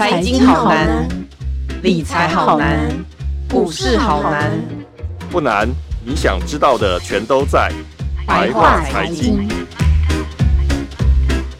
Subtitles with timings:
[0.00, 1.06] 财经好难，
[1.82, 2.88] 理财好难，
[3.50, 4.50] 股市好难。
[5.30, 5.68] 不难，
[6.02, 7.70] 你想知道的全都在
[8.26, 9.46] 白话财经。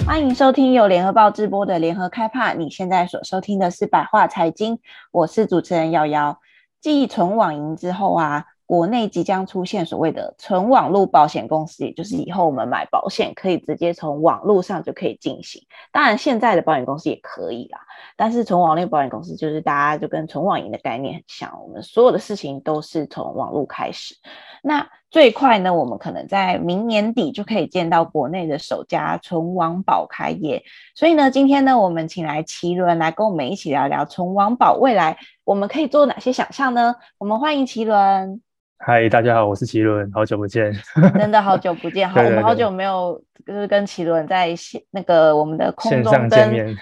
[0.07, 2.55] 欢迎收听由联合报直播的联合开帕。
[2.55, 4.79] 你现在所收听的是白话财经，
[5.12, 6.38] 我是主持人瑶瑶。
[6.80, 8.46] 继存网银之后啊。
[8.70, 15.61] 国内即将出现所谓的纯网络保险公司，也就是以后我们买保险可以直接从网络上就可以进行。
[15.91, 17.80] 当然，现在的保险公司也可以啦，
[18.20, 24.15] 但是纯网络保险公司就是大家就跟纯网银的概念很像，我们所有的事情都是从网络开始。
[24.62, 30.62] 那最快呢，我们可能在明年底就可以见到国内的首家纯网保开业。
[30.95, 36.96] 所以呢，今天呢，我们请来奇伦来跟我们一起聊聊纯网保未来我们可以做哪些想象呢？
[37.16, 38.43] 我们欢迎奇伦。
[38.83, 40.73] 嗨，大家好，我是奇伦，好久不见，
[41.19, 46.75] 真的好久不见，好，对对对，我们好久没有就是跟奇伦在线那个我们的空中跟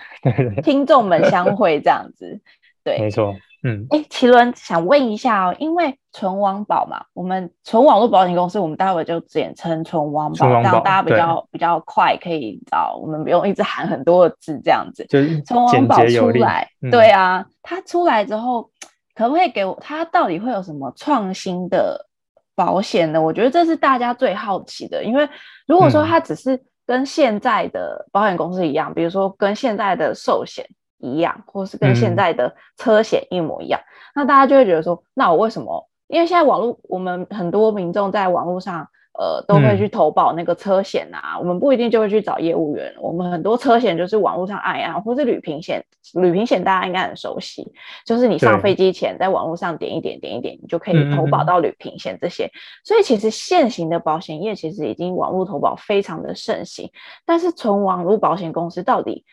[0.63, 2.41] 听众们相 会这样子，
[2.85, 18.71] 对，没错，嗯，哎，奇伦想问一下哦，因为纯网保嘛，我们纯网络保险公司，我们待会就简称纯网保，这样大家比较比较快可以找，我们不用一直喊很多的字这样子，就是纯网保出来，对啊，它出来之后。
[19.19, 19.77] 可不可以给我？
[19.81, 22.07] 它到底会有什么创新的
[22.55, 23.21] 保险呢？
[23.21, 25.03] 我觉得这是大家最好奇的。
[25.03, 25.29] 因为
[25.67, 30.65] 如果说它只是跟现在的保险公司一样，嗯、比如说跟现在的寿险
[30.99, 35.89] 一样，或是跟现在的车险一模一样，嗯、那大家就会觉得说，那我为什么？
[36.07, 38.89] 因为现在网络，我们很多民众在网络上。
[39.19, 42.95] 呃，都会去投保那个车险啊，嗯、我们不一定就会去找业务员。
[43.01, 47.67] 我们很多车险就是网络上按一按，或是旅平险，旅平险大家应该很熟悉，
[48.07, 52.49] 就是你上飞机前在网络上点一点，点一点，你就可以投保到旅平险这些。
[52.85, 56.89] 所以其实现行的保险业其实已经网络投保非常的盛行，
[57.27, 59.25] 但是从网络保险公司到底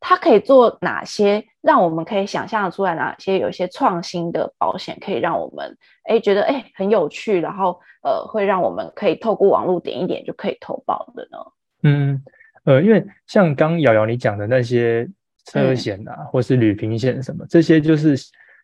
[0.00, 7.78] 它可以做哪些，让我们可以想象出来哪些有一些创新的保险可以让我们哎觉得哎很有趣，然后。
[8.02, 11.38] 呃，会让我们可以透过网络点一点就可以投保的呢？
[11.82, 12.22] 嗯，
[12.64, 15.06] 呃，因为像刚瑶瑶你讲的那些
[15.44, 18.16] 车险啊，嗯、或是旅平险什么，这些就是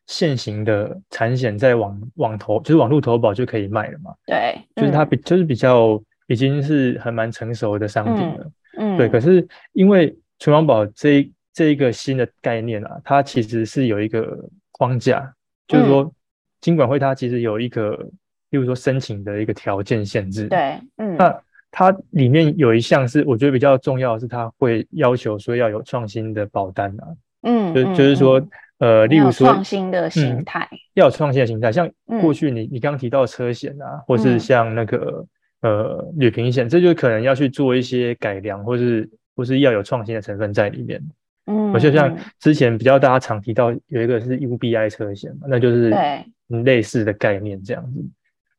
[0.07, 4.15] 现行的产险，在网网投就是网络投保就可以卖了嘛。
[4.25, 8.51] 对，就是它比、嗯、就是比较已经是还蛮成熟的商品了。
[8.79, 9.07] 嗯，对。
[9.07, 15.35] 可是因为纯网保这一这一个新的概念啊，它其实是有一个框架，嗯、
[15.69, 16.13] 就是说
[16.61, 18.09] 金管会它其实有一个。
[18.51, 21.37] 例如说申请的一个条件限制，对，嗯，那
[21.73, 27.05] 它里面有一项是我觉得比较重要的是，它会要求说要有创新的保单啊，
[27.43, 28.39] 嗯，就就是说，
[28.79, 35.27] 嗯、呃，例如说创新的形态、嗯，要有创新的形态，像过去你你刚刚提到的车险啊，嗯、或是像那个
[35.63, 41.01] 呃旅平险，这就可能要去做一些改良，或是或是要有创新的成分在里面，
[41.47, 46.25] 嗯，我就像之前比较大家常提到有一个是 UBI 车险嘛，那就是对。
[46.65, 48.05] 类似的概念这样子。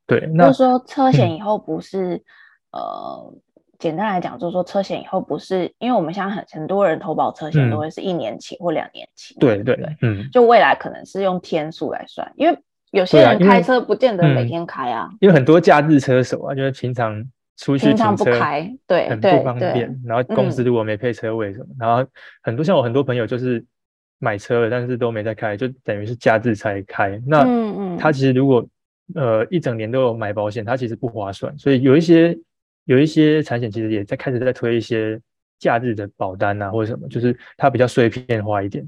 [0.05, 2.15] 对，那就是说车险以后不是，
[2.71, 3.33] 嗯、呃，
[3.79, 12.57] 简单来讲，就是说车险以后不是，因为我们现在很很多人投保车险都会是一年期或两年期，对对对，嗯，就未来可能是用天数来算，因为
[12.91, 17.23] 有些人开车不见得每天开啊，因为很多假日车手啊，就是平常
[17.57, 22.09] 出去停车不开，对，很不方便，然后公司如果没配车位什么，嗯、然后
[22.41, 23.63] 很多像我很多朋友就是
[24.19, 27.45] 买车了，但是都没在开，就等于是假日才开，那
[27.97, 28.65] 他其实如果
[29.15, 32.37] 呃，一整年都有买保险，他其实不划算，所以有一些
[32.85, 35.19] 有一些产险其实也在开始在推一些
[35.59, 38.85] 假日的保单啊，或者什么，就是它比较碎片化一点。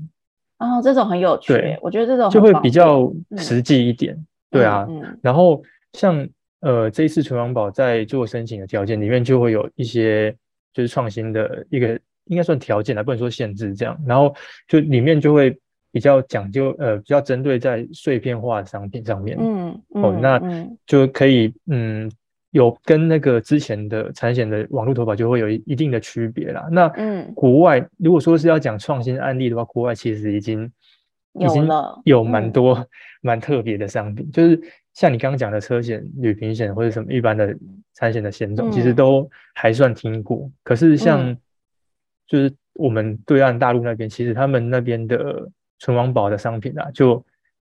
[0.58, 4.86] 哦，这种很有趣，对，我觉得这种就会比较实际一点，嗯、对啊。
[5.22, 5.64] 然后
[5.94, 6.28] 像
[6.62, 10.36] 呃这一次存亡保在做申请的条件里面，就会有一些
[10.74, 14.00] 就是创新的一个应该算条件啦，不能说限制这样。
[14.06, 14.36] 然后
[14.68, 15.58] 就里面就会。
[15.92, 20.40] 比较讲究，呃，比较针对在碎片化的商品上面，嗯，嗯哦，那
[20.86, 22.08] 就可以，嗯，
[22.52, 26.68] 有跟那个之前的产险的网络投保就会有一一定的区别啦。
[26.72, 30.72] 那，嗯，国外如果说是要讲创新案例的话，国外其实已经
[31.40, 31.68] 已经
[32.04, 32.86] 有蛮多
[33.22, 34.62] 蛮、嗯、特别的商品，就是
[34.94, 37.56] 像你刚刚讲的车险、旅平险或者什么一般的
[37.94, 40.50] 产险的险种，嗯、其实都还算听过。
[40.64, 41.36] 可是像
[42.28, 45.50] 就是我们对岸大陆那边，其实他们那边的。
[45.82, 47.26] 存亡保的商品啊，就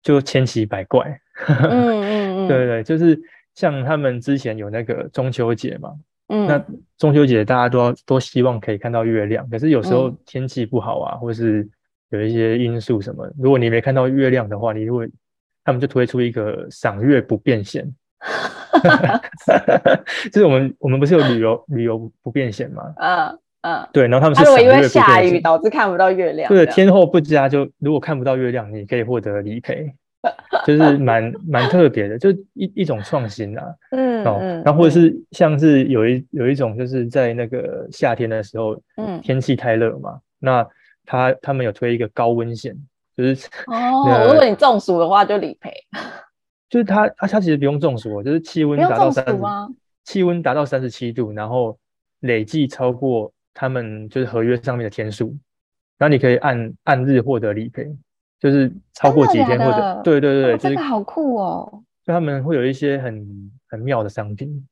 [0.02, 1.20] 就千奇百怪。
[1.50, 3.20] 嗯嗯嗯，对对，就是
[3.56, 5.94] 像他们之前有那个中秋节嘛，
[6.30, 6.66] 嗯，那
[6.98, 11.68] 中秋节大家都要都希望可以看到月亮，可是有时候天气不好啊，嗯、或是
[12.12, 15.06] 有一些因素什么，如果你没看到月亮的话，你如果
[15.70, 17.88] 他们就推出一个赏月不变险，
[20.32, 22.82] 就是我们我们不是有旅游旅游不变险吗？
[22.98, 29.94] 嗯，嗯，对，然后他们是他如果因为下雨导致看不到月亮，对，天候不佳就如果看不到月亮，你可以获得理赔，
[30.66, 33.64] 就是蛮蛮特别的，就一一种创新啊。
[33.92, 40.66] 嗯，哦，然后或者是像是有一有一种就是在那个夏天的时候，嗯，天气太热嘛，那
[41.06, 42.76] 他他们有推一个高温险，
[43.22, 45.72] 就是哦， 如果你中暑的话就理赔，
[46.70, 49.38] 就是他他他其实不用中暑，就是气温达到三十，
[50.06, 51.78] 气温达到三十七度，然后
[52.22, 53.32] 累计超过。
[53.52, 55.36] 他们就是合约上面的天数，
[55.98, 57.94] 然后你可以按按日获得理赔，
[58.40, 61.84] 就是超过几天或者对对对，这个好酷哦！
[62.06, 64.66] 就他们会有一些很很妙的商品，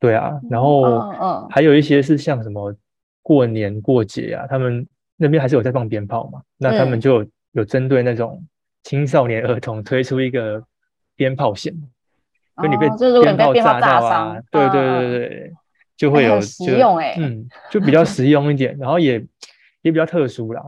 [0.00, 2.74] 对啊，然后嗯，还有一些是像什么
[3.22, 4.84] 过年过节啊，他们
[5.16, 7.24] 那边还是有在放鞭炮嘛，那他们就
[7.54, 8.46] 有针对那种
[8.84, 10.62] 青少年儿童推出一个
[11.16, 11.74] 鞭炮险，
[12.62, 15.52] 就你被鞭炮炸到啊，对对对对。
[15.96, 19.24] 就会有实用哎，嗯，就比较实用一点，然后也
[19.82, 20.60] 也比较特殊啦。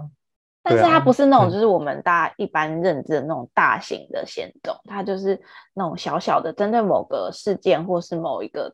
[0.62, 5.36] 但是它不是那种就是我们大家一般认知的那种大型的险种，它就是
[5.74, 8.72] 那种小小的，针对某个事件或是某一个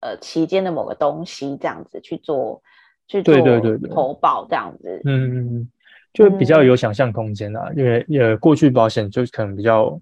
[0.00, 2.60] 呃期间的某个东西这样子去做
[3.06, 3.36] 去做
[3.88, 5.00] 投保这样子。
[5.04, 5.68] 嗯嗯，
[6.12, 9.98] 就比较有想象空间啦，因为呃过去保险就可能比较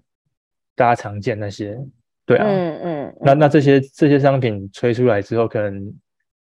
[0.75, 1.79] 大家常见那些。
[2.25, 5.93] 对啊，嗯嗯，那那这些这些商品推出来之后，可能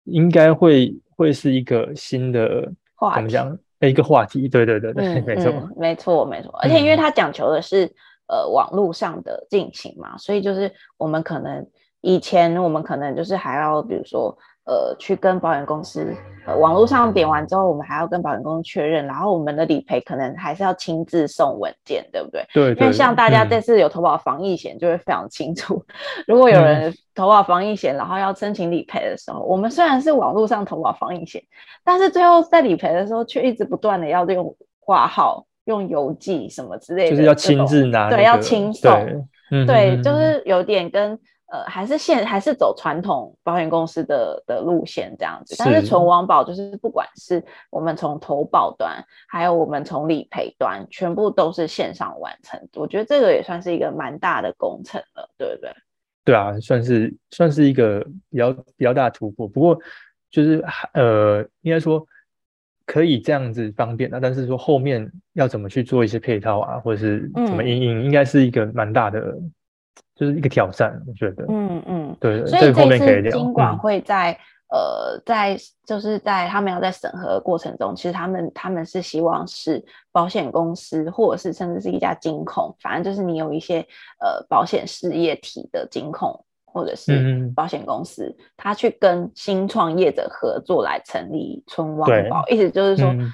[0.03, 3.59] 应该会会是一个新的话题，怎么讲？
[3.81, 6.51] 一个话题，对对对对，嗯、没错、嗯，没错没错。
[6.61, 11.65] 而且因为它讲求的是、嗯、呃网络上的进行嘛，所以就是我们可能
[12.01, 14.37] 以前我们可能就是还要比如说。
[14.65, 16.11] 呃，去跟保险公司，
[16.47, 22.43] 呃，网络上点完之后，我们还要跟保险公司确认，然后我们的理赔可能还是要亲自送文件，对不对？
[22.51, 22.81] 对，对。
[22.81, 25.75] 因为像大家这次有投保防疫险，就会非常清楚。
[25.87, 25.95] 嗯、
[26.25, 31.39] 如果有人投保防疫险，然后要申请理赔的时候，我们虽然是网络上投保防疫险，
[31.83, 41.19] 但是最后在理赔的时候，却一直不断的要用挂号、用邮寄什么之类的，就是要亲自拿、那个，对，要亲送，对，嗯、对，就是有点跟。
[41.47, 52.59] 呃，还是现还是走传统保险公司的的路线这样子，但是纯网保就是不管是我们从投保端，还有我们从理赔端，全部都是线上完成。
[52.73, 55.71] 我觉得这个也算是一个蛮大的工程了，对不对？
[56.23, 59.47] 对啊，算是算是一个比较比较大的突破。
[59.47, 59.77] 不过
[60.31, 62.03] 就是呃，应该说
[62.87, 69.37] 可以这样子方便啊，但是说后面要怎么去做一些配套啊，或者是怎么因应，应该是一个蛮大的。
[70.15, 74.31] 就是一个挑战，我觉得，嗯嗯，对，所以这次金管会在、
[74.69, 79.83] 嗯、呃，在就是在他们要在审核的过程中，其实他们他们是希望是
[80.13, 83.85] 保险公司，或者是甚至是一家金控，反正就是你有一些
[84.21, 93.29] 呃保险事业体的金控或者是保险公司，嗯、他去跟新创业者合作来成立纯网保，意思就是说，嗯、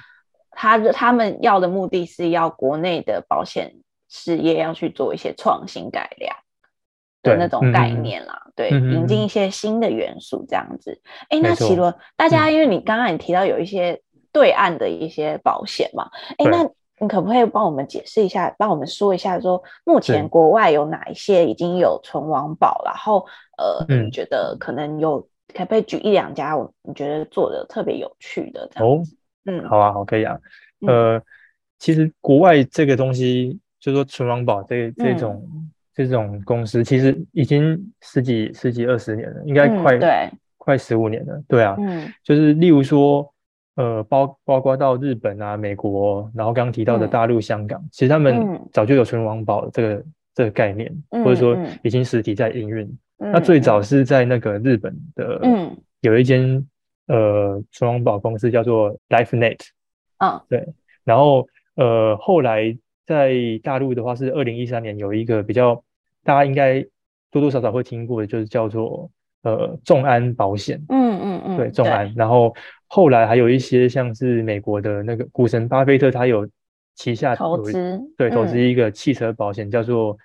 [0.50, 3.72] 他他们要的目的是要国内的保险
[4.08, 6.36] 事业要去做一些创新改良。
[7.22, 11.00] 的那种概念啦，对，嗯、对，引进一些新的元素这样子。
[11.28, 14.00] 哎、嗯，那奇罗，大家因为你刚刚也提到有一些
[14.32, 23.24] 对岸的一些保险嘛，哎、嗯，那你可不可以帮我们解释一下，帮我们说一下，说目前国外有哪一些已经有存亡保，然后
[23.56, 25.20] 呃，你觉得可能有，
[25.54, 29.14] 可不可以举一两家，我你觉得做的特别有趣的这样子？
[29.14, 29.16] 哦、
[29.46, 30.36] 嗯，好啊，好，可以啊。
[30.86, 31.22] 呃，嗯、
[31.78, 35.40] 其实国外这个东西，就是说存亡保这这种。
[35.92, 41.38] 嗯这种公司其实已经十几、十几、二十年了，应该快、嗯、对快十五年了。
[41.46, 43.30] 对啊，嗯，就是例如说，
[43.76, 52.86] 呃，包包括到日本啊、美国，然后刚刚提到的大陆、香港，嗯、其实他们早就有存亡保这个这个概念，嗯、或者说已经实体在营运。
[53.18, 56.66] 嗯、那最早是在那个日本的，嗯，有一间
[57.08, 59.58] 呃存亡保公司叫做 LifeNet，
[60.20, 60.66] 嗯，对，
[61.04, 61.46] 然后
[61.76, 62.74] 呃后来。
[63.06, 63.32] 在
[63.62, 65.82] 大陆的话，是二零一三年有一个比较
[66.24, 66.80] 大家应该
[67.30, 69.10] 多多少少会听过的，就是叫做
[69.42, 70.80] 呃众安保险。
[70.88, 72.12] 嗯嗯嗯，对，众安。
[72.16, 72.54] 然后
[72.86, 76.48] 后来还有一些像是美国的那个股神巴菲特，他有
[76.94, 80.16] 旗下投资，对，投资一个汽车保险，叫做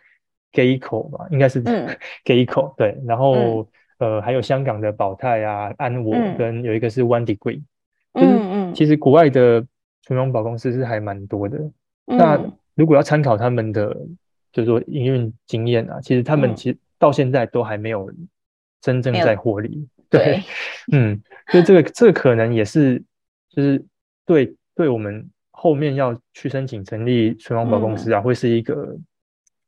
[0.51, 1.63] Geico 吧，应该是
[2.25, 2.75] Geico。
[2.75, 3.67] 对，然后
[3.99, 7.61] 呃还有香港的保泰啊、安我，跟有一个是 One Degree。
[8.13, 9.65] 嗯嗯，其实国外的
[10.03, 11.59] 纯网保公司是还蛮多的。
[12.05, 12.39] 那
[12.77, 13.93] 如果要参考他们的，
[14.53, 18.09] 就是说营运经验啊，其实他们其实到现在都还没有
[18.79, 19.69] 真正在获利。
[19.75, 20.43] 嗯、对，对。
[20.93, 23.03] 嗯，所以这个这个可能也是，
[23.49, 23.83] 就是
[24.25, 28.95] 对对我们后面要去申请成立纯网保公司啊，嗯、会是一个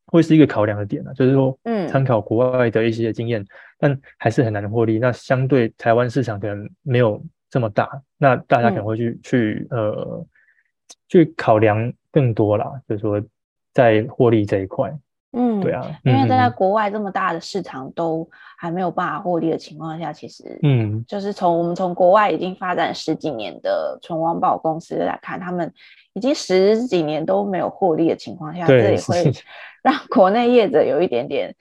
[0.06, 3.48] 会是一个考量的点啊，就是说，嗯，参考国外的一些经验，嗯、
[3.80, 5.00] 但还是很难获利。
[5.00, 10.26] 那相对台湾市场可能没有这么大，那大家可能会去、嗯、去呃
[11.08, 13.22] 去考量更多啦，就是说
[13.74, 14.92] 在获利这一块。
[15.32, 18.28] 嗯，对啊，因为在国外这么大的市场都
[18.58, 25.72] 还没有办法获利的情况下，其实，嗯，就是从我们从国外已经发展十几年的纯王保公司来看，他们
[26.14, 29.32] 已经十几年都没有获利的情况下，这也会
[29.84, 31.56] 让国内业者有一点点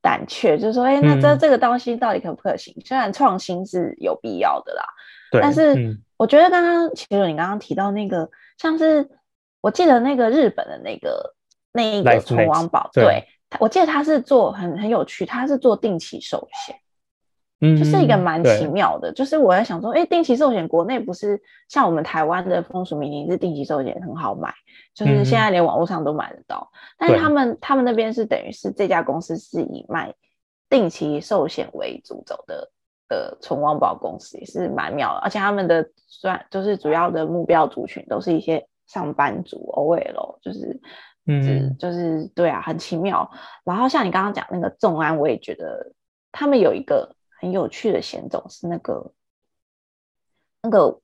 [0.00, 2.74] 胆怯，就是说，哎，那这这个东西到底可不可行？
[2.84, 4.84] 虽然创新是有必要的啦，
[5.30, 9.10] 对，但是我觉得刚刚其实你刚刚提到那个，像是
[9.60, 11.34] 我记得那个日本的那个。
[11.74, 13.24] 那一个纯王宝，对，
[13.58, 16.76] 我记得他是做很很有趣，他是做定期寿险，
[17.62, 19.10] 嗯，就是一个蛮奇妙的。
[19.10, 24.52] 就是我在想说，哎、欸，定期寿险国内不是像我们台湾的风俗民情是定期寿险很好买，
[24.94, 26.70] 就是现在连网络上都买得到。
[26.74, 30.12] 嗯、但是他们他们那边是等于是这家公司是以卖
[30.68, 32.70] 定期寿险为主走的
[33.12, 35.20] 的纯王宝公司，也是蛮妙的。
[35.20, 40.80] 而且他们的算就是主要的目标族群都是一些上班族，OL，就是。
[41.24, 43.30] 嗯，就是对啊，很奇妙。
[43.62, 45.92] 然后像你刚刚讲那个众安，我也觉得
[46.32, 49.12] 他们有一个很有趣的险种，是那个
[50.62, 50.98] 那个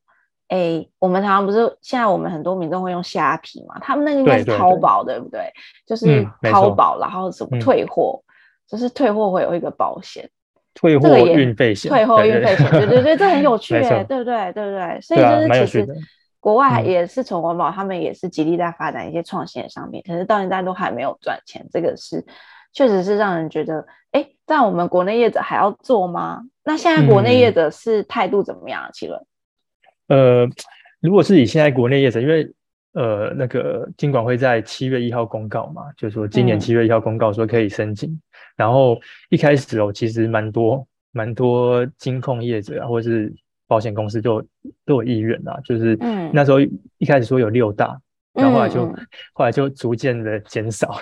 [0.48, 5.52] 诶，我们常常不是现在我们很多民众会用虾皮嘛，他们那个应该是淘宝，对不对？
[5.86, 8.20] 就是淘宝，然后什么退货，
[8.66, 10.28] 就是退货会有一个保险，
[10.78, 14.52] 退货运费险，退货运费险，对对对，这很有 趣诶，对不对？
[14.52, 15.00] 对不对？
[15.00, 15.86] 所以就是其实。
[16.40, 21.66] 国外也是从环保，他们也是极力在发展一些创新的商品，可是到现在都还没有赚钱。
[21.72, 22.24] 这个是
[22.72, 26.42] 确实是让人觉得，哎，但我们国内业者还要做吗？
[26.62, 28.88] 那现在国内业者是态度怎么样？
[28.92, 29.20] 奇伦？
[30.06, 30.48] 呃，
[31.00, 32.48] 如果是以现在国内业者，因为
[32.92, 38.20] 呃那个金管会在七月一号公告嘛，就是说今年七月一号公告说可以申请，嗯、
[38.58, 39.00] 然后
[39.30, 43.34] 一开始哦，其实蛮多蛮多金控业者啊，或者是。
[43.70, 44.42] 保险公司就
[44.86, 45.94] 都有意愿啊，就是
[46.32, 46.58] 那时候
[46.96, 48.00] 一开始说有六大，
[48.32, 48.96] 嗯、然后后来就、嗯、
[49.34, 50.92] 后来就逐渐的减少，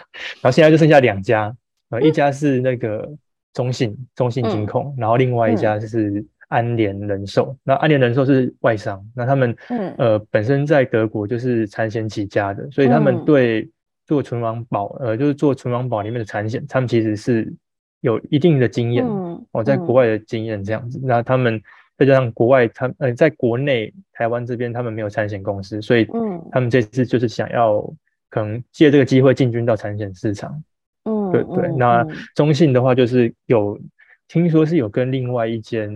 [0.43, 1.57] 然后现在就剩下两家，
[1.91, 3.09] 呃，一家是那个
[3.55, 7.53] 中信中信金控，嗯、然后另外一家就是安联人寿。
[7.53, 13.71] 嗯、那安联人寿是外商，那他们、嗯、呃本身在德国就是产险起家的，所以他们对
[14.07, 17.53] 做存王保呃就是做存王保里面的产险，他们其实是
[18.01, 21.61] 有一定的经验，嗯、哦，在国外的经验这样子，嗯、那他们。
[21.99, 26.07] 再加上国外，他呃，在国内台湾这边，他们没有产险公司，所以
[26.53, 27.83] 他们这次就是想要
[28.29, 30.63] 可能借这个机会进军到产险市场。
[31.05, 31.73] 嗯，对对。
[31.79, 33.81] 那中信的话，就是有
[34.29, 35.91] 听说是有跟另外一间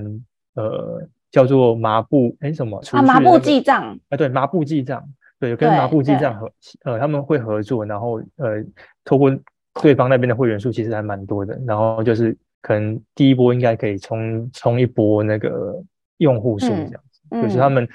[0.54, 5.06] 呃叫做麻布哎什么啊麻布记账啊对麻布记账
[5.40, 6.52] 对，有跟麻布记账合
[6.84, 8.62] 呃他们会合作，然后呃
[9.04, 9.36] 透过
[9.82, 12.36] 对方那边的会员数其实还蛮多的，然后就是。
[12.62, 15.82] 可能第一波应该可以冲冲一波那个
[16.18, 17.88] 用户数这样子，嗯嗯、就是他们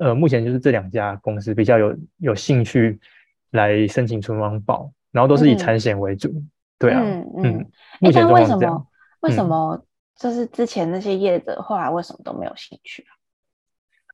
[0.00, 2.98] 呃目前就是这两家公司比较有有兴趣
[3.52, 6.50] 来申请存亡保，然后都是以产险为主，嗯、
[6.80, 7.64] 对啊，嗯，
[8.00, 8.84] 目前状况是这样。
[9.20, 9.70] 为什么？
[9.70, 9.84] 为什么
[10.16, 13.14] 就是之前那些业者后来为什么都没有兴趣啊？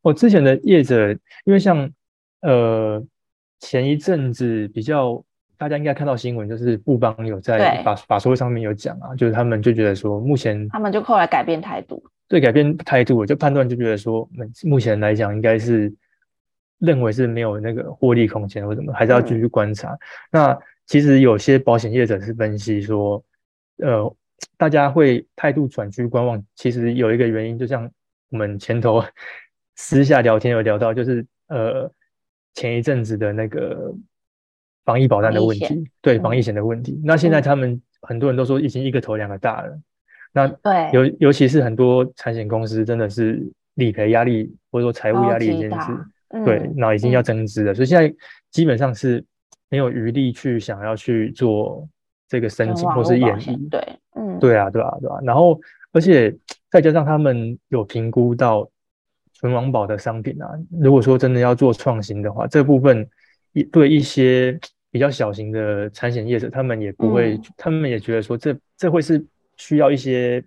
[0.02, 1.12] 我之前的业者，
[1.46, 1.90] 因为像
[2.44, 3.04] 呃
[3.58, 5.24] 前一阵子比较。
[5.56, 14.28] 大家应该看到新闻，就是富邦有在法法说上面有讲啊，就是他们就觉得说，目前他们就后来改变态度，对，改变态度，就判断就觉得说，
[14.64, 15.94] 目前来讲应该是
[16.80, 19.92] 认为是没有那个获利空间或什么，还是要继续观察。
[19.92, 19.98] 嗯、
[20.32, 23.24] 那其实有些保险业者是分析说，
[23.78, 24.16] 呃，
[24.58, 27.88] 大家会态度转趋观望，其实有一个原因，就像
[28.30, 29.02] 我们前头
[29.76, 31.90] 私下聊天有聊到，就是呃
[32.54, 33.94] 前一阵子的那个。
[34.86, 36.92] 防疫保单的问题，对防疫险的问题。
[36.92, 39.80] 嗯、那现在他们很多人都说已经一个头两个大了。
[40.30, 43.42] 那对，尤尤其是很多产险公司真的是
[43.76, 45.92] 理赔压力或者说财务压力已经是、
[46.34, 47.72] 嗯、对，那已经要增资了。
[47.72, 48.14] 嗯、所以现在
[48.50, 49.24] 基本上是
[49.70, 51.88] 没有余力去想要去做
[52.28, 53.70] 这个申请或是演绎。
[53.70, 53.80] 对，
[54.16, 55.16] 嗯，对啊，对啊，对啊。
[55.22, 55.58] 然后
[55.92, 56.30] 而且
[56.70, 58.68] 再加上他们有评估到
[59.44, 60.48] 纯王宝的商品啊，
[60.80, 63.06] 如果说真的要做创新的话，这部分
[63.52, 64.58] 一对一些。
[64.94, 70.40] 比较小型的产险业者，他们也不会，嗯、他们也觉得说这，这这会是需要一些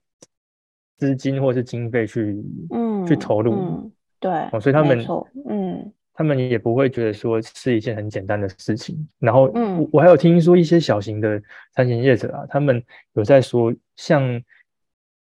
[0.96, 2.42] 资金或是经费去，
[2.74, 5.06] 嗯，去投入，嗯、对、哦，所以他们，
[5.50, 9.06] 嗯，他们也不会觉得说是一件很简单的事情。
[9.20, 11.42] 然后，嗯，我还有听说一些小型的
[11.75, 12.82] 产险业者啊，他们
[13.16, 14.42] 有在说，像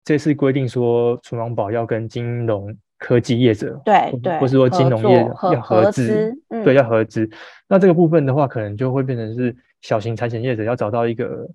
[0.04, 2.76] 这次规定说，存亡宝要跟金融。
[2.98, 7.28] 科技业者，对对，或是说金融业要合资，对，要合资。
[7.68, 11.48] 那这个部分的话，可能就会变成是小型产险业者要找到一个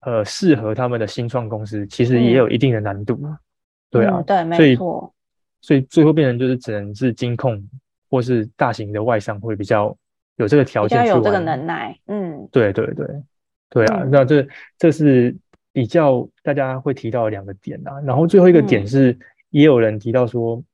[0.00, 3.20] 呃适合他们的新创公司，其实也有一定的难度。
[3.90, 5.12] 对啊，对，没错。
[5.60, 7.62] 所以最后变成就是只能是金控
[8.08, 9.94] 或是大型的外商会比较
[10.36, 11.94] 有这个条件，比较有这个能耐。
[12.06, 13.06] 嗯，对对对，
[13.68, 14.46] 对啊，嗯、那这
[14.78, 15.36] 这是
[15.72, 18.00] 比较大家会提到的两个点啊。
[18.06, 19.18] 然后最后一个点是，
[19.50, 20.64] 也有人提到说，嗯、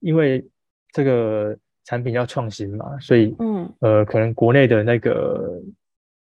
[0.00, 0.46] 因为
[0.92, 5.60] 这个产品要创新嘛，所以嗯呃，可能国内的那个。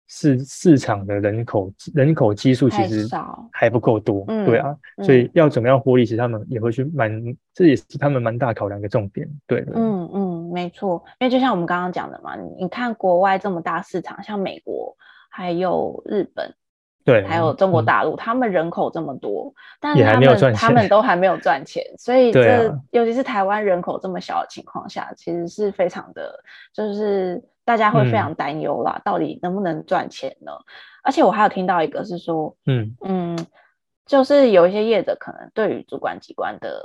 [0.08, 3.08] 市市场的人口人口基数其实
[3.52, 14.96] 还不够多，对啊，所以要怎么样获利，其实他们也会去蛮，这也是他们蛮大考量的重点，对，嗯嗯，没错，因为就像我们刚刚讲的嘛，你看国外这么大市场，像美国
[15.32, 16.54] 还有日本。
[17.06, 26.44] 对，还有中国大陆，嗯、他们人口这么多，但是他们他们都还没有赚钱，所以这、啊、尤其是台湾人口这么小的情况下，其实是非常的，
[26.74, 30.52] 就是大家会非常担忧啦，嗯、到底能不能赚钱呢？
[31.04, 33.48] 而且我还有听到一个是说，嗯嗯，
[34.08, 36.84] 就是有一些业者可能对于主管机关的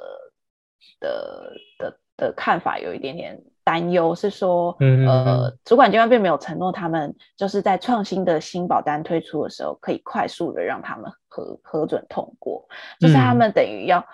[1.01, 3.43] 的的的看法有一点点。
[3.71, 12.67] 担忧是说，呃，主管机关并没有承诺他们就是在创新的新保单推出的时候，可以快速的让他们核核准通过，
[12.99, 14.05] 就是他们等于要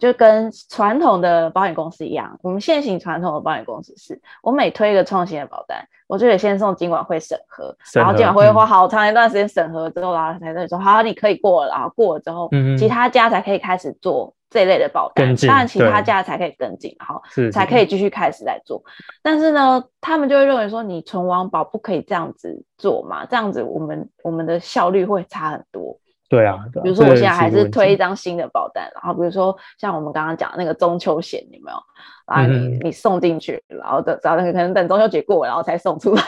[0.00, 14.34] 就跟传统的保险公司一样，我们现行传统的保险公司是，我每推一个创新的保单，我就得先送金管会审核，然后金管会花好长一段时间审核之后，然后才会说好，你可以过了，然后过了之后，其他家才可以开始做。
[14.52, 18.82] 这一类的保单，当然其他家才可以跟进，然后才可以继续开始来做。
[19.22, 23.24] 但是呢，他们就会认为说，你存网保不可以这样子做嘛？
[23.24, 25.98] 这样子我们我们的效率会差很多。
[26.28, 31.76] 对啊，比如说我现在还是推一张新的保单，然后比如说像我们刚刚讲的那个中秋险，有没有？
[32.24, 36.22] 啊，你你送进去，然后等找那个可能等中秋节过，然后才送出来。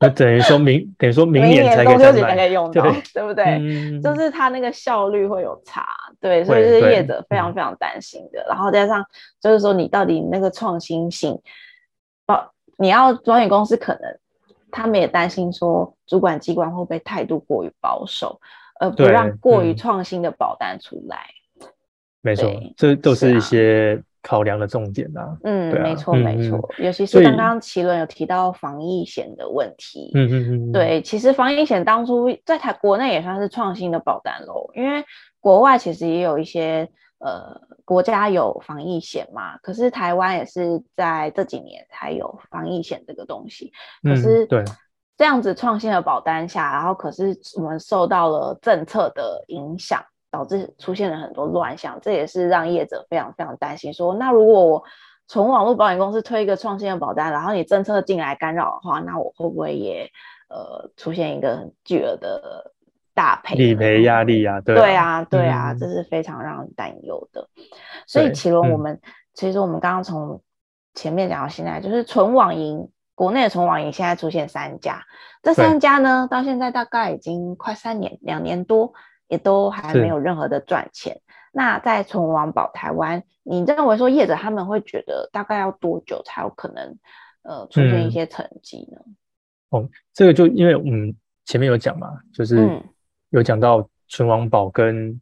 [0.00, 4.00] 那等于说明 等于说明年才可以中秋节才可以用 到，对不对？
[4.02, 5.86] 就是它那个效率会有差。
[6.18, 8.44] 对，所以这是业者非常非常担心的。
[8.48, 9.04] 然后加上
[9.40, 11.38] 就是说，你到底那个创新性，
[12.26, 14.18] 保你要保险公司可能
[14.70, 18.40] 他们也担心说，主管机关会不会态度过于保守，
[18.80, 21.26] 而不让过于创新的保单出来。
[22.22, 25.36] 没错，这都是一些考量的重点啊。
[25.44, 30.10] 嗯，没错没错，尤其是刚刚奇伦有提到防疫险的问题。
[30.14, 35.04] 嗯嗯嗯，对，其实防疫险当初在台国内也算是创新的保单喽，因为。
[35.42, 43.72] 国外其实也有一些呃国家有防疫险嘛，可是台湾也是在这几年才有防疫险这个东西。
[44.02, 44.62] 可是对
[45.16, 54.84] 这样子创新的保单下，然后可是我们受到了政策的影响，导致出现了很多乱象，这也是让业者非常非常担心说，说那如果我
[55.26, 60.10] 从网络保险公司推一个创新的保单，然后你政策进来干扰的话，那我会不会也
[60.48, 62.72] 呃出现一个很巨额的？
[63.12, 67.50] 大赔理赔压力啊，对啊，对啊，对啊，这是非常让人担忧的。
[67.56, 67.62] 嗯、
[68.06, 69.00] 所以麒麟，我们、嗯、
[69.34, 70.40] 其实我们刚刚从
[70.94, 75.02] 前面讲到现在，就是纯网银，国内的纯网银现在出现三家，
[75.42, 78.94] 这三家呢，到现在大概已经快三年，两年多，
[79.30, 81.18] 也都还没有任何的赚钱。
[81.52, 86.98] 那在存网保台湾，你认为说业者他们会觉得大概要多久才有可能
[87.44, 89.16] 呃出现一些成绩呢、嗯？
[89.70, 91.16] 哦，这个就因为我们
[91.46, 92.66] 前面有讲嘛，就是。
[92.66, 92.84] 嗯
[93.32, 95.20] 有讲到存网保跟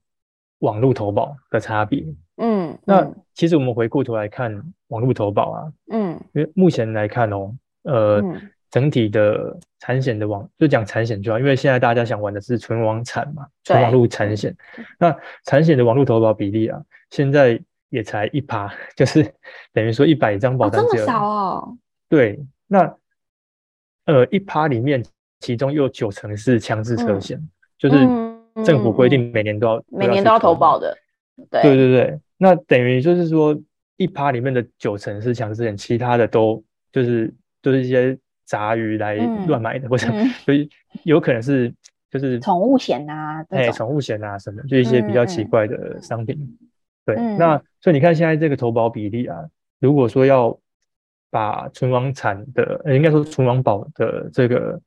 [0.60, 2.02] 网络投保的差别，
[2.38, 14.56] 嗯，那其实我们回过头来看网络投保啊，嗯，因为目前来看哦，呃，嗯、整体的产险的网就讲产险就好，因为现在大家想玩的是纯网产嘛，纯网络产险，
[14.98, 19.22] 那产险的网络投保比例啊，现在也才一趴， 就是
[19.72, 21.78] 等于说一百张保单只有、哦、这么少哦，
[22.08, 22.96] 对，那
[24.06, 25.04] 呃一趴里面，
[25.40, 27.36] 其中又有九成是强制车险。
[27.38, 27.96] 嗯就是
[28.64, 30.98] 政府规定每年都要、嗯、每年都要投保的，
[31.48, 33.56] 对对对对，那等于就是说
[33.96, 39.14] 一趴里面的九成是强制险，其他的都就是都、就是一些杂鱼来
[39.46, 40.08] 乱买的，嗯、或 者
[40.44, 40.68] 所以
[41.04, 41.72] 有可能是
[42.10, 46.36] 就是宠物险啊，哎，宠物险啊什么，就一些比较奇怪的商品。
[46.36, 46.58] 嗯、
[47.06, 49.36] 对，嗯、那所以你看现在这个投保比例啊，
[49.78, 50.58] 如果说要
[51.30, 54.80] 把存亡产的，呃，应该说存亡保的这个。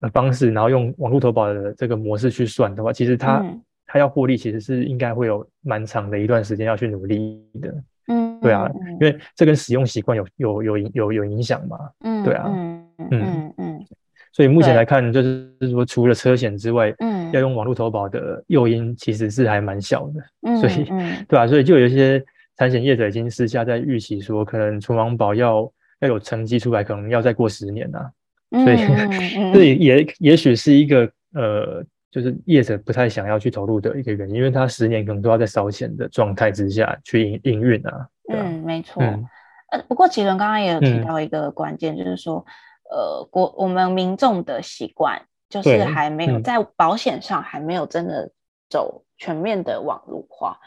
[0.00, 3.44] 的方式，然后用网络投保的这个模式去算的话，其实它
[3.84, 7.74] 它、嗯、要获利，其实是应该会有蛮长的一段时间要去努力的。
[8.06, 11.90] 嗯，对啊，嗯、因为这跟使用习惯有有有有有影响嘛。
[12.04, 13.86] 嗯，对啊，嗯嗯嗯，嗯
[14.32, 20.22] 所以目前来看，就是说除了车险之外，嗯，要用网络投保的诱因其实是还蛮小的。
[20.42, 20.84] 嗯，所以
[21.26, 22.22] 对啊，所以就有一些
[22.56, 28.10] 产险业者已经私下在预期说，可能存网保要要有成绩出来，可能要再过十年啊。
[28.50, 28.76] 所以，
[29.52, 38.08] 这也也也许是一个呃，就是业者不太想要去投入的一个原因，因为他十年可能都要在烧钱的状态之下去营营运啊。
[38.32, 39.02] 嗯，没错。
[39.02, 42.44] 呃、嗯，不过启伦刚刚也有提到一个关键，嗯、就是说，
[42.90, 48.30] 呃，国我们民众的习惯就是还没有在保险上还没有真的
[48.68, 50.58] 走全面的网络化。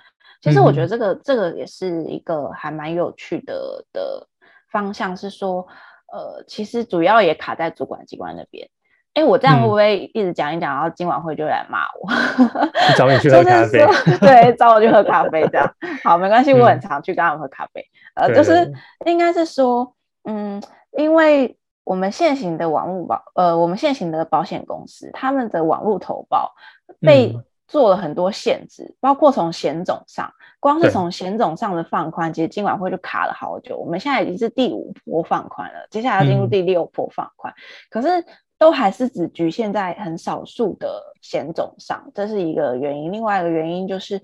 [0.41, 4.27] 其实我觉得这个、嗯、这个也是一个还蛮有趣的的
[4.71, 5.67] 方向，是说，
[6.11, 8.67] 呃，其实主要也卡在主管机关那边。
[9.13, 12.09] 哎，我这样会不会一直讲一讲，然后今晚会就来骂我？
[12.97, 13.85] 找你去喝咖啡，
[14.21, 15.75] 对，找我去喝咖啡这样。
[16.01, 17.85] 好，没关系，我很常去跟他们喝咖啡。
[18.15, 18.71] 嗯、呃，就是
[19.05, 20.63] 应该是说，嗯，
[20.97, 26.53] 因为我们现行的网络保，呃，我们现行的保险公司，他们的网络投保
[26.99, 33.77] 被做了很多限制，嗯、包括从险种上，光是从险种上的放宽，其实今晚会就卡了好久。
[33.77, 37.57] 我们现在已经是第五波放宽了，接下来要进入第六波放宽，嗯、
[37.89, 38.25] 可是。
[38.61, 43.11] 都还是只局限在很少数的险种上，这是一个原因。
[43.11, 44.21] 另外一个原因就是，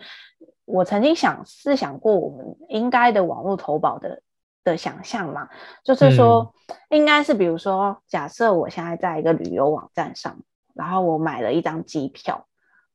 [0.66, 4.22] 我曾经想试想过，我们应该的网络投保的
[4.72, 5.50] 的想象嘛，
[5.84, 6.54] 就是说，
[6.90, 10.38] 应该是比如说，假设我现在在一个旅游网站上，
[10.74, 12.46] 然后我买了一张机票，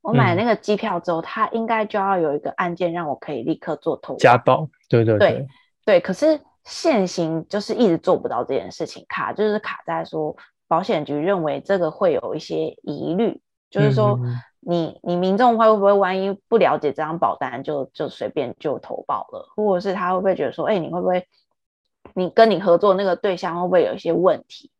[0.00, 4.18] 我买了那个机票之后，它应该就要有一个按键让我可以立刻做投保。
[4.18, 5.46] 加保，对对
[5.84, 6.00] 对。
[6.00, 10.36] 可是现行就是一直做不到这件事情，卡就是卡在说。
[10.68, 14.18] 保险局认为这个会有一些疑虑，就是说
[14.60, 21.22] 你，你你民众会不会万一不了解这张保单就就随便就投保了，或者是他会不会觉得说，哎、欸，你会不会
[22.14, 24.70] 你跟你合作那个对象会不会有一些问题？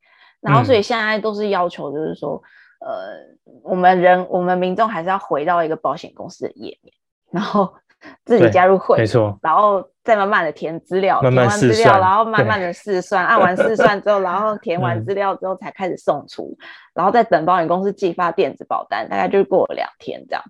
[0.40, 2.42] 然后所以现在都是要求，就是说，
[2.80, 6.94] 嗯、呃，我们人我们民众还是要回到一个保险公司的页面，
[7.30, 7.72] 然后。
[8.26, 20.42] 自己加入会，没错，然后再慢慢的填资料，慢慢，填完资料，然后慢慢的试算，按完试算之后，然后填完资料之后才开始送出，嗯、然后再等保险公司寄发电子保单，大概就过了两天这样。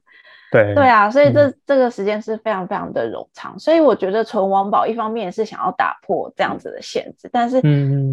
[0.52, 7.60] 对对啊，所以这、嗯、这个时间是非常非常的冗长，所以我觉得存王保一方面是想要打破这样子的限制，但是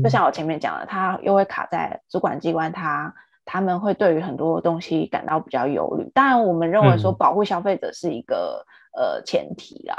[0.02, 3.14] 就像我前面讲的，他又会卡在主管机关它，
[3.46, 6.10] 他他们会对于很多东西感到比较忧虑。
[6.16, 8.66] 当然，我们认为说保护消费者是一个。
[8.92, 9.96] 呃，前提啦，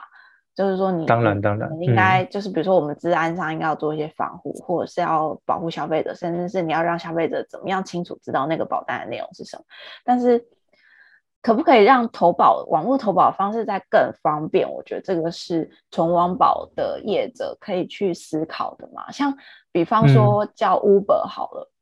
[0.52, 9.62] 就是说你当然当然应该就是比如说我们治安上应该要做一些防护，嗯、或者是要保护消费者，甚至是你要让消费者怎么样清楚知道那个保单的内容是什么。
[10.04, 10.44] 但是
[11.42, 14.70] 可不可以让投保网络投保方式再更方便？
[14.70, 19.10] 我觉得这个是纯网保的业者可以去思考的嘛。
[19.10, 19.36] 像
[19.72, 21.72] 比方说叫 Uber 好了，嗯、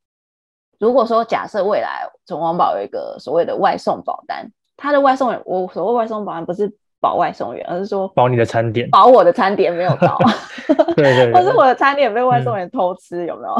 [0.80, 6.76] 如果说假设未来纯网保有一个所谓的外送保单，它的外送员，我所谓外送保单不是。
[7.00, 10.18] 保外送员，而是说保你的餐点，保我的餐点没有到，
[10.96, 13.54] 对，对对， 或是我的餐点被外送员偷吃，嗯、有没有？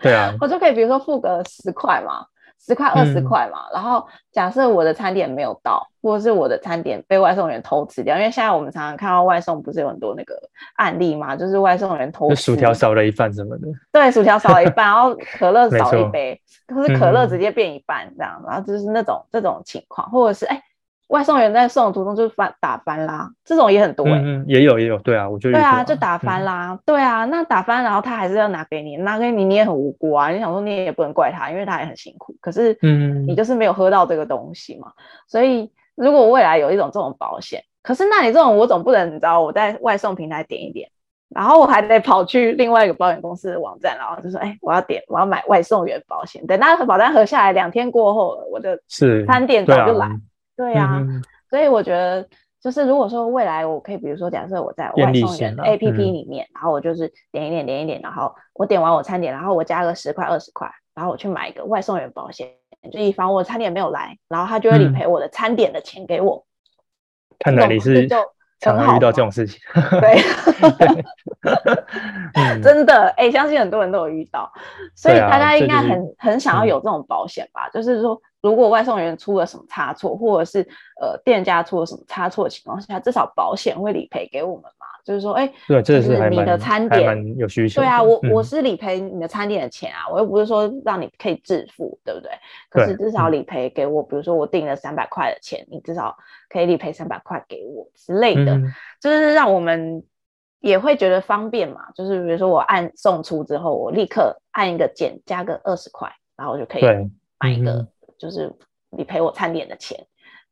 [0.00, 2.24] 对啊， 我就可以比如说付个十块嘛，
[2.64, 10.34] 十块二十块嘛，嗯、然后假设我的餐点没有到，或者是我的餐点被外送员偷吃掉，因为现在我们常常看到外送不是有很多那个
[10.76, 20.62] 案例嘛，就是外送员偷吃薯条少了一半什么的，对，薯条少了一半， 然后可乐少一杯，错可是可乐直接变一半这样，嗯、然后就是那种这种情况，或者是哎。
[21.12, 40.88] 外送员在送的途中就翻打翻啦，这种也很多、欸、嗯，也有也有，对啊，我觉得对啊，就打翻啦，嗯、对啊，那打翻，然后他还是要拿给你，拿给你，你也很无辜啊，你想说你也不能怪他，因为他也很辛苦，可是嗯，你就是没有喝到这个东西嘛，嗯、所以如果未来有一种这种保险，可是那你这种我总不能你知道我在外送平台点一点，
[41.28, 48.78] 然后我还得跑去另外一个保险公司的网站，然后就说哎，我要点我要买外送员保险，等那个保单核下来两天过后，我的
[49.26, 50.08] 餐点早就来。
[50.56, 52.28] 对呀、啊，嗯、所以我觉得
[52.60, 62.48] 就是如果说未来我可以，比如说假设我在外送员 A P P 里面，嗯、然后我就是点一点点一点，然后我点完我餐点，然后我加个十块二十块，然后我去买一个外送员保险，
[62.92, 66.44] 就以防我餐点没有来，然后他就会理赔我的餐点的钱给我。
[67.40, 68.06] 看来你是
[68.60, 69.58] 常常遇到这种事情，
[70.00, 70.22] 对，
[72.62, 74.52] 真的哎、欸，相信很多人都有遇到，
[74.94, 78.20] 所以大家应该很、就是、很想要有这种保险吧，嗯、就是说。
[78.42, 80.60] 如果外送员出了什么差错，或者是
[81.00, 84.86] 呃店家出了什么差错的情况下，至少保险会理赔给我们嘛？
[85.04, 87.80] 就是说，哎、欸，对，这是你的餐点有需求。
[87.80, 92.30] 对啊，我、嗯、我是理赔你的餐点的钱啊，我又不是说让你可以自付，对不对？
[92.68, 96.16] 可是至少理赔给我，嗯、比如说我订了三百块的钱，你至少
[96.48, 100.04] 可以理赔三百块给我之类的，嗯、就是让我们
[100.60, 101.90] 也会觉得方便嘛。
[101.94, 106.82] 就是比如说我按送出之后，我立刻按一个减，加个二十块，然后我就可以
[107.38, 107.86] 买一个。
[108.22, 108.48] 就是
[108.96, 109.98] 你赔我餐点的钱，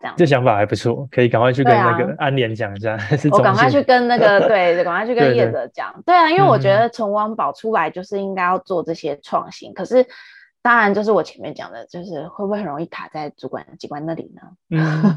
[0.01, 0.15] 这样。
[0.19, 2.95] 这想法还不错，可以赶快去跟那个安联讲一下。
[2.99, 5.95] 啊、 我赶快去跟那个对，赶快去跟业者讲。
[6.05, 10.05] 对，啊，因为我觉得从网保出来就是应该要做这些创新，嗯、可是
[10.63, 14.43] 当然就是我前面讲的，就是会不会很容易卡在主管机关那里呢？
[14.71, 15.15] 嗯，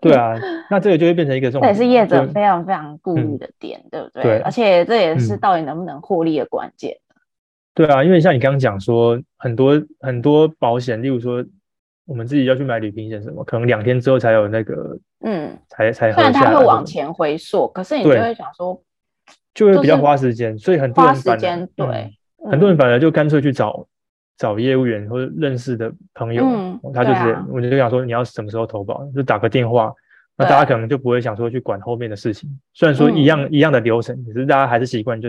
[0.00, 0.36] 对啊，
[0.70, 4.22] 那这个就会变成一个这种，这也是业者非常非常顾虑的点，嗯、对不对？
[4.22, 6.96] 对，而且这也是到底能不能获利的关键。
[7.74, 11.44] 对啊，因为像你刚刚讲说，很多很多保险，例如说
[12.08, 18.82] 我们自己要去买旅行险什么，可能两天之后才有那个，嗯，才才虽然它会往前回溯，可是你就会想说，
[19.52, 21.86] 就会比较花时间，所以很多人花时间，对、
[22.42, 23.86] 嗯，很多人反而就干脆去找
[24.38, 29.92] 找业务员或者认识的朋友，嗯、他就是、啊、我就想说你要什么时候投保，就打个电话，
[30.34, 35.28] 那大家可能就不会想说去管后面的事情，虽然说一样、嗯、一样的流程，可是大家还是习惯就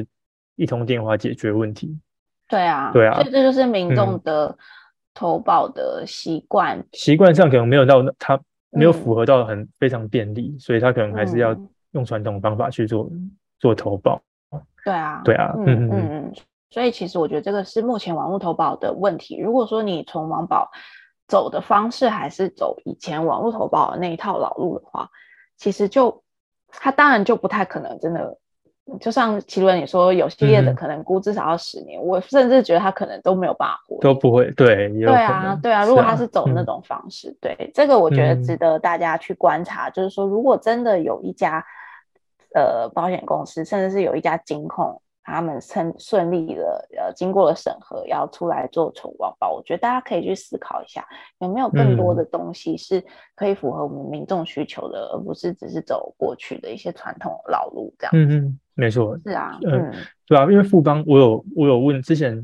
[0.56, 2.00] 一通电话解决问题。
[2.48, 4.58] 对啊，对啊，所以这就是民众的
[5.19, 11.53] 投保的习惯，习惯上可能没有到他没有符合到很非常便利，所以他可能还是要
[11.91, 13.12] 用传统方法去做
[13.60, 14.21] 做投保。
[14.86, 16.34] 对啊，对啊，嗯嗯嗯，
[16.69, 19.38] 所以其实我觉得这个是目前网络投保的问题。
[19.41, 20.71] 如果说你从网保
[21.27, 25.10] 走的方式还是走以前网络投保的那一套老路的话，
[25.58, 26.23] 其实就
[26.69, 28.38] 他当然就不太可能真的。
[28.99, 34.49] 就像奇伦你说，有系列的可能估至少要十年，嗯，我甚至觉得他可能都没有办法活，都不会。
[34.52, 35.86] 对，对啊，对啊。
[35.86, 39.89] 如果他是走那种方式，啊，对这个我觉得值得大家去观察。
[39.89, 41.63] 嗯，就是说，如果真的有一家
[42.56, 45.02] 呃保险公司，甚至是有一家金控。
[45.21, 51.06] 他们顺顺利的呃，经过了审核，要出来做宠物网保，我觉得大家可以去思考一下，
[51.38, 53.04] 有没有更多的东西是
[53.36, 58.12] 可以符合我们民众需求的，嗯，而不是只是走过去的一些传统老路这样。
[58.15, 59.20] 嗯嗯，没错。
[59.24, 59.94] 是啊，呃、嗯，
[60.26, 62.44] 对啊，因为富邦，我有我有问之前，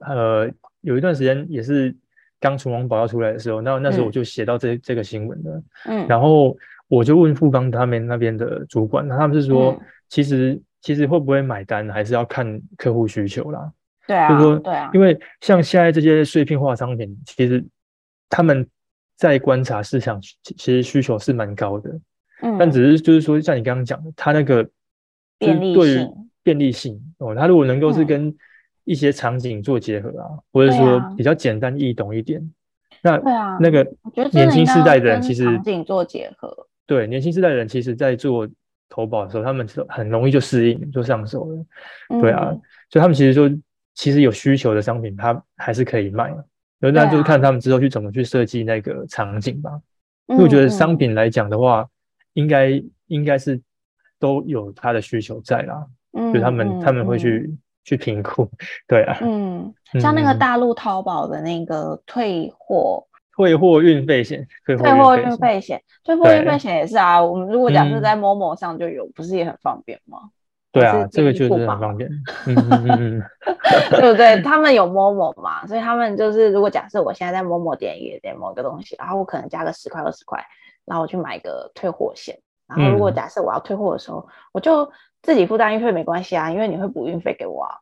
[0.00, 0.48] 呃，
[0.80, 1.94] 有一段时间也是
[2.40, 6.56] 刚宠物网保要出来的时候，那那时候我就写到这、嗯、这个新闻的，嗯，然后
[6.88, 10.60] 我就问富邦他们那边的主管，那他们是说，嗯、其实。
[10.84, 13.72] 其实会不会买单，还是要看客户需求啦。
[14.06, 17.64] 对啊，就是说，对啊，因为像现在这些碎片化商品，其实
[18.28, 18.68] 他们
[19.16, 21.90] 在观察市场，其实需求是蛮高的。
[22.42, 24.68] 嗯，但只是就是说，像你刚刚讲的，他那个
[25.44, 28.34] 便利性，便利性哦，它如果能够是跟
[28.84, 32.50] 一些场景做结合啊，或者说比较简单易懂一点，
[33.02, 33.86] 那对啊，那个
[34.32, 38.48] 年轻世代的人其实场景做结合，对年轻世代的人，其实在做。
[38.90, 42.20] 投保的时候，他们是很容易就适应，就上手了。
[42.20, 43.48] 对啊，嗯、所以他们其实就
[43.94, 46.32] 其实有需求的商品，他还是可以卖。
[46.78, 49.70] 那、那、就是看他们之后去怎么去设计那个场景吧。
[50.28, 51.88] 因为我觉得商品来讲的话，嗯、
[52.34, 53.60] 应该应该是
[54.24, 55.84] 都有他的需求在啦。
[56.16, 58.48] 嗯，就他们、嗯、他们会去、嗯、去评估。
[58.88, 63.06] 对啊，嗯，像那个大陆淘宝的那个退货。
[63.36, 67.20] 退货运费险，退货运费险，退货运费险也是啊。
[67.22, 70.18] 我们如果假设在 Momo 上就有、嗯，不是也很方便吗？
[70.70, 72.08] 对啊，这个就是很方便。
[72.46, 73.22] 嗯嗯嗯，
[74.00, 74.40] 对不对？
[74.42, 80.40] 他们有 Momo 嘛，所以他们就是，如果假设我现在在 Momo 点一点某个东西，然后我可能加个十块二十块，
[80.84, 82.38] 然后我去买个退货险。
[82.66, 84.90] 然后如果假设我要退货的时候、嗯，我就
[85.22, 87.76] 自己负担运费没关系啊，因为你会补运费给我啊。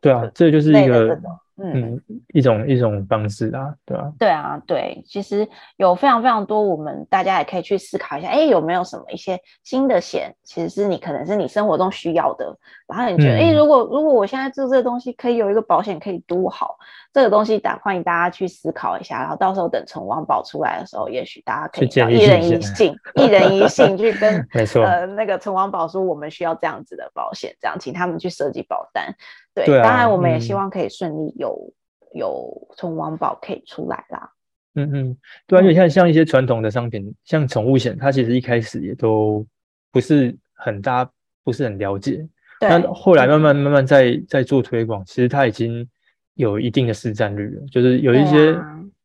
[0.00, 1.18] 对啊，这就是一个。
[1.58, 1.98] 嗯，
[2.34, 4.12] 一种一种方式啊，对吧、啊？
[4.18, 12.54] 对啊，对，其实有非常非常多，我们大家也可以去思考一下，哎，有没有什么一些新的险，其实是你可能是你生活中需要的，
[12.86, 16.76] 然后你觉得，哎、嗯，如果如果我现在做这个东西，可以有一个保险可以多好，
[17.12, 29.14] 这个东西打欢迎大家去思考一下，然后到时候等宠网保出来的时候，也许大家可以一人一信，一人一信去跟 没错呃那个宠网保说，我们需要这样子的保险，这样请他们去设计保单。
[29.56, 34.30] 对，对啊、当然我们也希望可以顺利有、嗯、有宠网保可以出来啦。
[34.74, 35.16] 嗯嗯，
[35.46, 39.46] 对啊，因为像像一些传统的商品，像宠物险，它其实一开始也都
[39.90, 41.10] 不是很大，
[41.42, 42.16] 不是很了解。
[42.60, 42.68] 对。
[42.68, 45.88] 但后来慢慢慢慢在在做推广，其实它已经
[46.34, 47.62] 有一定的市占率了。
[47.72, 48.52] 就是有一些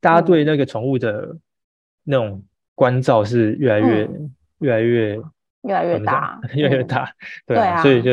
[0.02, 1.34] 大家对那个宠物的
[2.04, 2.44] 那种
[2.76, 5.18] 关照是越来越、嗯、越来越。
[5.64, 7.14] 越来越大， 越来越大，
[7.46, 8.10] 对啊，啊所以就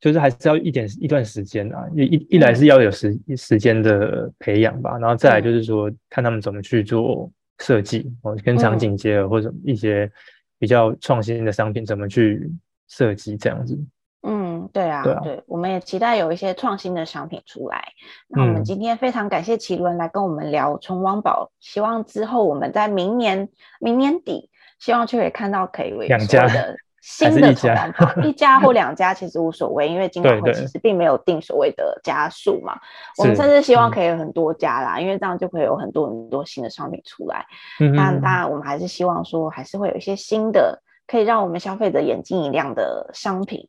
[0.00, 10.10] 就是还是要一点一段时间啊，一一一来是要有时、嗯、时间的培养吧，然后再来就是说看他们怎么去做设计哦，跟场景结合或者一些
[10.58, 12.50] 比较创新的商品怎么去
[12.88, 13.78] 设计这样子。
[14.22, 17.82] 嗯，对啊，对啊，对，我们也期待有一些创新的商品出来。
[18.28, 23.48] 那我们今天非常感谢奇伦来跟我们聊崇王宝，希望之后我们在明年
[23.80, 26.76] 明年底，希望就可以看到可以为两家的。
[27.00, 32.78] 新的宠网保， 一家或两家其实无所谓，因为金管会其实并没有定所谓的家数嘛。
[33.18, 37.44] 我们甚至希望可以有很多家啦，因为这样就会有很多很多新的商品出来。
[37.80, 43.66] 嗯，但当然，我们还是希望说，还是会有一些新的可以让我们消费者眼睛一亮的商品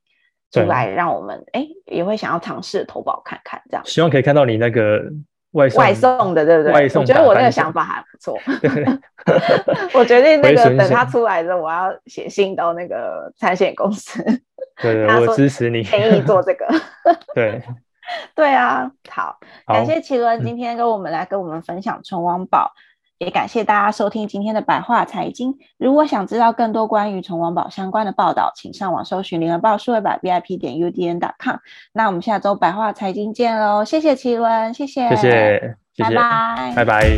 [0.51, 3.85] 出来，让我们哎也会想要尝试投保看看这样。
[3.85, 5.01] 希望可以看到你那个
[5.51, 6.73] 外送外送的，对不对？
[6.73, 8.37] 外送，我觉得我那个想法还不错。
[9.93, 14.23] 我决定那个等他出来之后，我要写信到那个产险公司。
[14.81, 16.67] 对，对，我支持你，愿意做这个。
[17.35, 17.61] 对，
[18.33, 22.71] 对啊，好，好感谢奇伦今天跟我们来跟我们分享纯王保。
[23.21, 25.55] 也感谢大家收听今天的白话财经。
[25.77, 31.57] 如果想知道更多关于纯王宝相关的报道，请上网搜寻联合报数位版 VIP 点 UDN.com。
[31.93, 33.85] 那我们下周白话财经见喽！
[33.85, 37.09] 谢谢奇伦，谢谢，谢谢，拜拜，拜拜。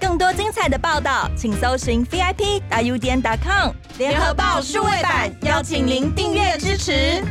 [0.00, 7.22] 更多精彩的报道，请搜寻 VIP 点 UDN.com 联合报数位版，邀请您订阅支持。